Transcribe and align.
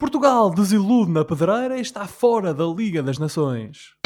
Portugal 0.00 0.54
desilude 0.54 1.10
na 1.10 1.24
pedreira 1.24 1.76
e 1.76 1.80
está 1.80 2.06
fora 2.06 2.54
da 2.54 2.64
Liga 2.64 3.02
das 3.02 3.18
Nações. 3.18 3.96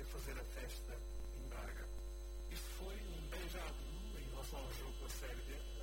a 0.00 0.04
fazer 0.06 0.32
a 0.32 0.44
festa 0.44 0.94
em 1.36 1.48
Braga. 1.48 1.86
Isso 2.50 2.68
foi 2.78 2.94
um 2.94 3.26
beijado 3.28 3.74
em 4.18 4.30
relação 4.30 4.58
ao 4.58 4.72
jogo 4.74 4.92
com 4.98 5.06
a 5.06 5.10
Sérvia 5.10 5.73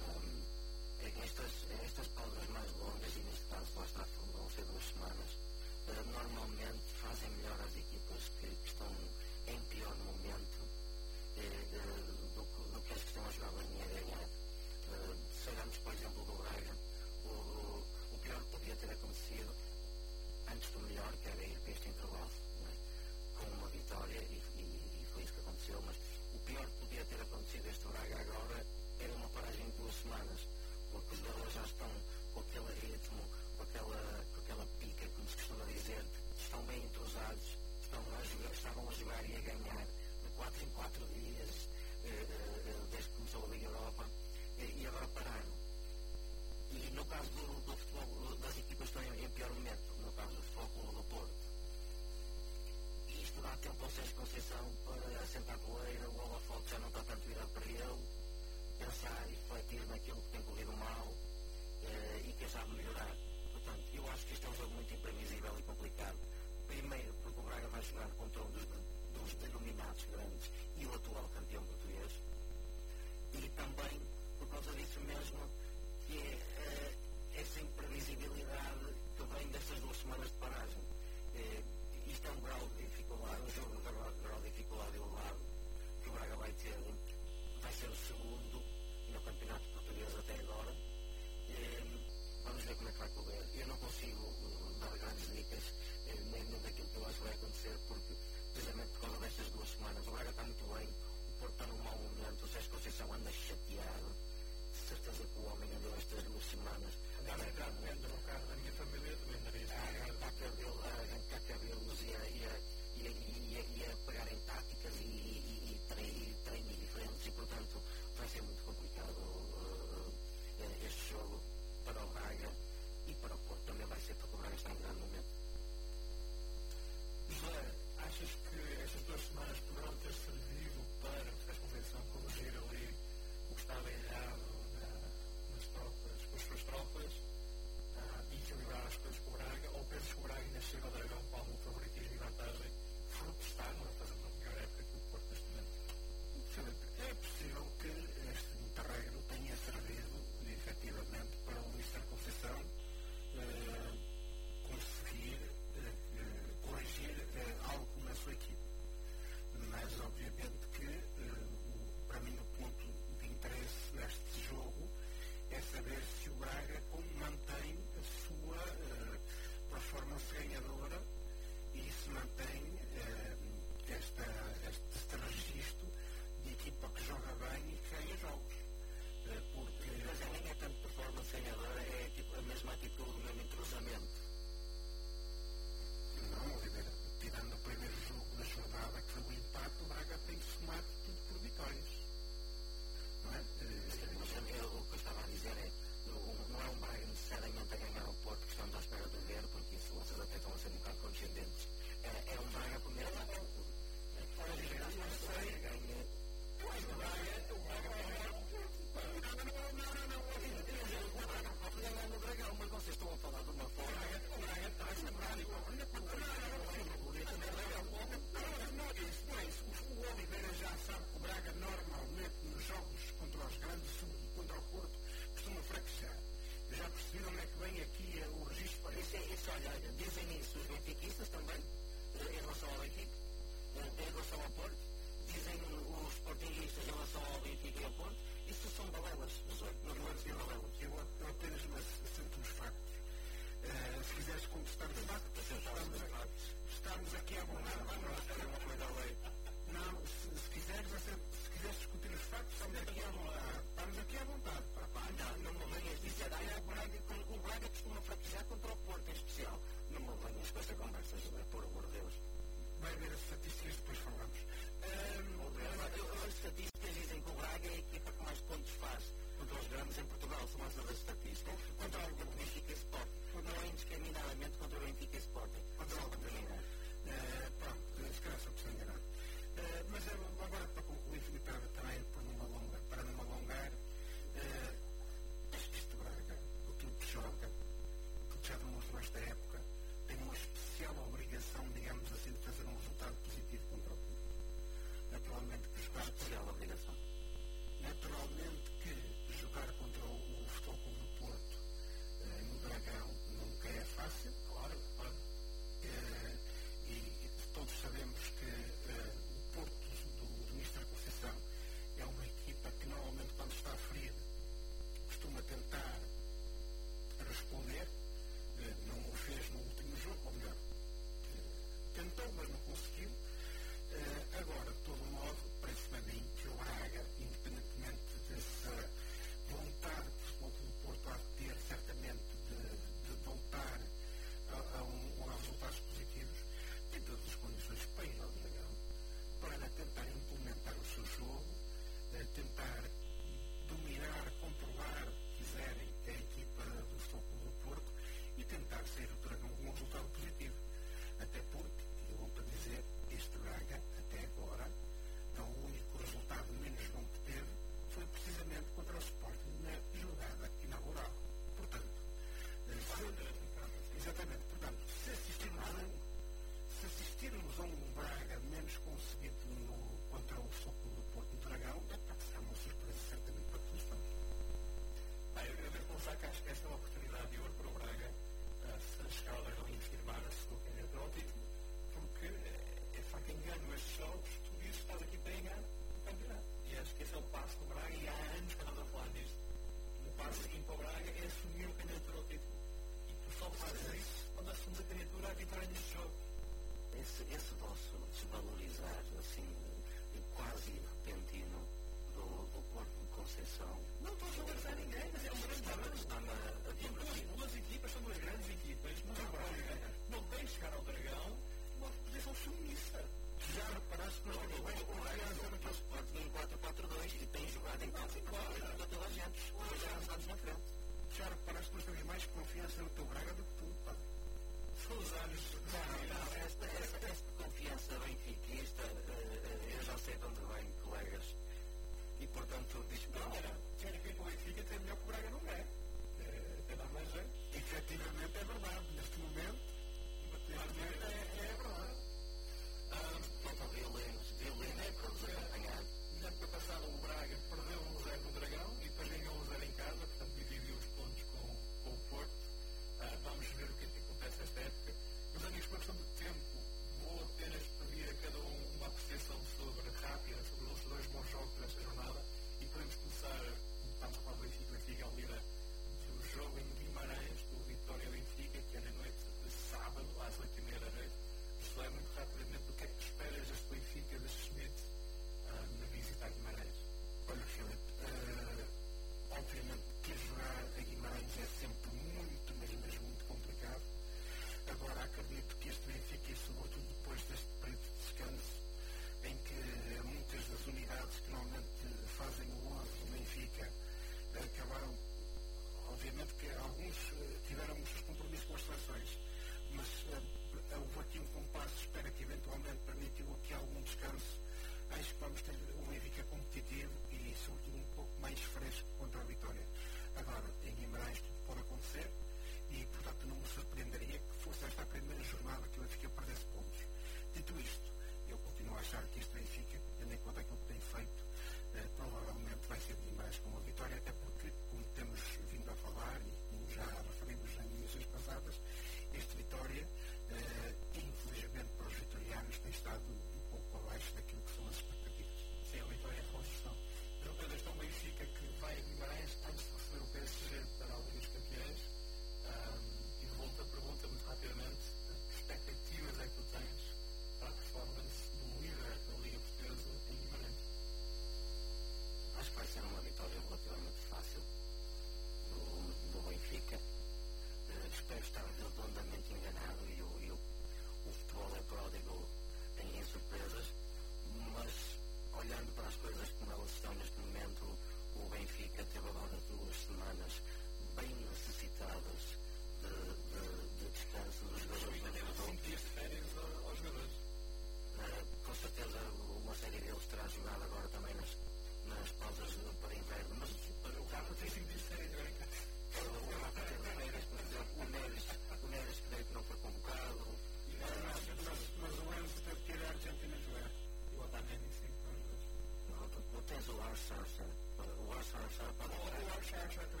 America. 599.61 600.00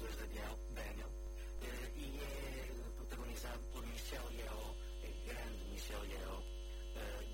personaggio 0.00 0.58
de 0.70 0.82
Daniel 0.82 1.12
eh, 1.62 1.92
y 1.96 2.18
es 2.18 2.92
protagonizado 2.96 3.60
por 3.72 3.86
Michelle 3.86 4.30
Yeoh, 4.36 4.74
el 5.02 5.14
gran 5.26 5.52
Michelle 5.70 6.08
Yeoh, 6.08 6.42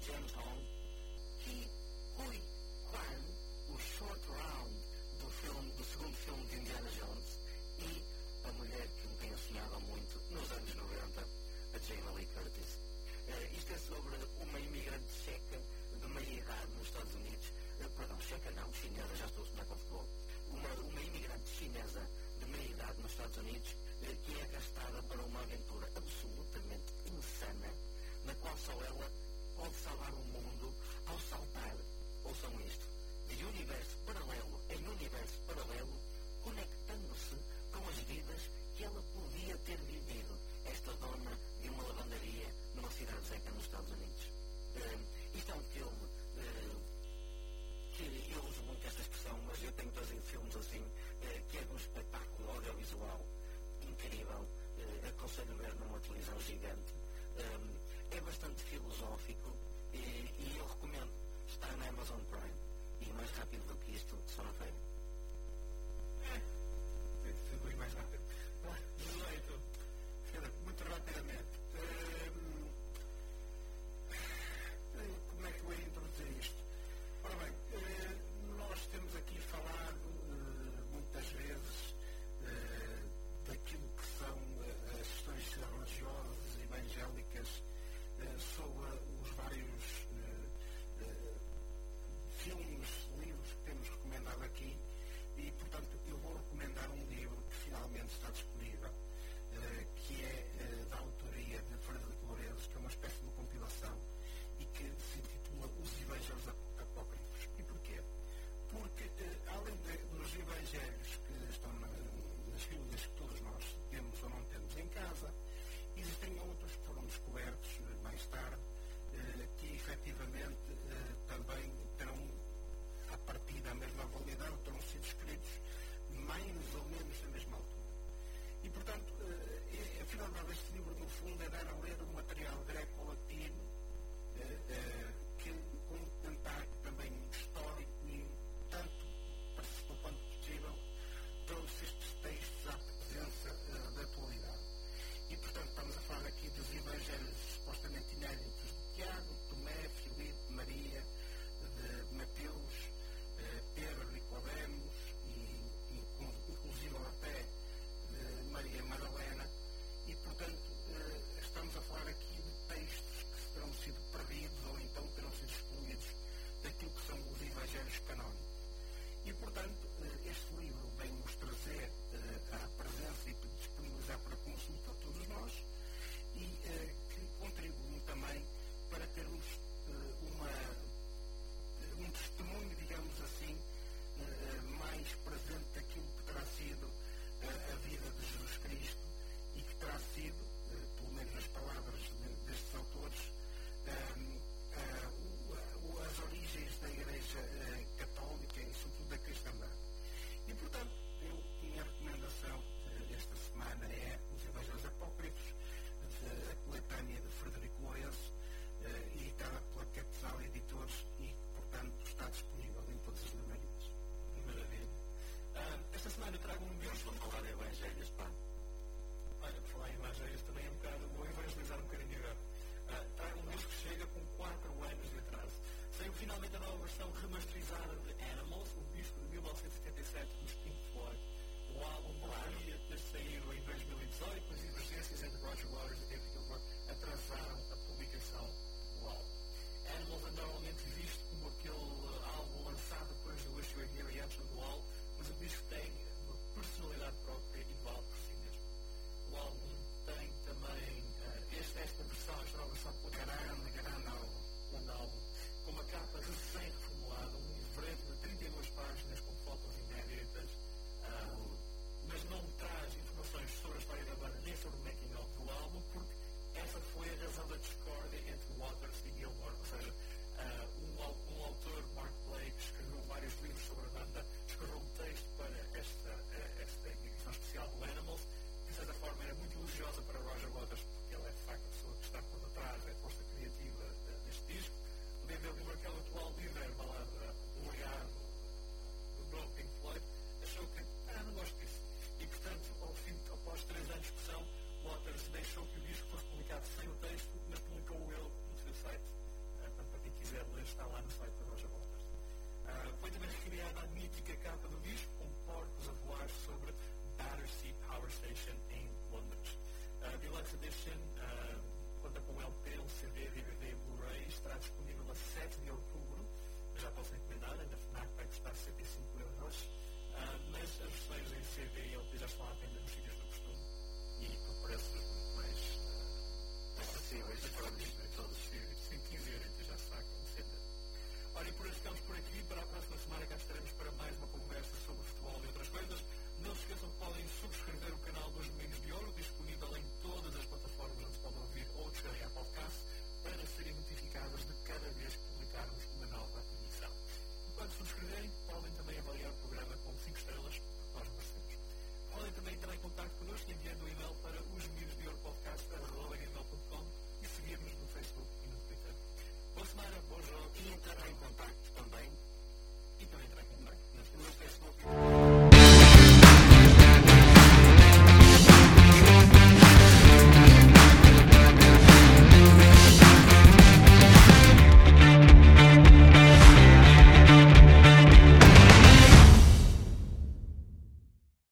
James 0.07 0.33